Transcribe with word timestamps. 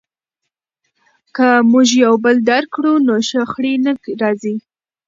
که 1.35 1.47
موږ 1.71 1.87
یو 2.05 2.13
بل 2.23 2.35
درک 2.49 2.69
کړو 2.75 2.93
نو 3.07 3.13
شخړې 3.29 3.73
نه 3.85 3.91
راځي. 4.21 4.55